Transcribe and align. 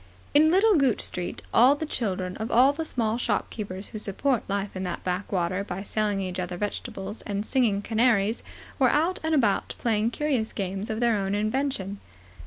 In 0.33 0.49
Little 0.49 0.73
Gooch 0.77 0.99
Street 1.01 1.43
all 1.53 1.75
the 1.75 1.85
children 1.85 2.35
of 2.37 2.49
all 2.49 2.73
the 2.73 2.85
small 2.85 3.19
shopkeepers 3.19 3.89
who 3.89 3.99
support 3.99 4.41
life 4.47 4.75
in 4.75 4.81
that 4.81 5.03
backwater 5.03 5.63
by 5.63 5.83
selling 5.83 6.19
each 6.21 6.39
other 6.39 6.57
vegetables 6.57 7.21
and 7.21 7.45
singing 7.45 7.83
canaries 7.83 8.41
were 8.79 8.89
out 8.89 9.19
and 9.21 9.35
about 9.35 9.75
playing 9.77 10.09
curious 10.09 10.53
games 10.53 10.89
of 10.89 11.01
their 11.01 11.15
own 11.15 11.35
invention. 11.35 11.99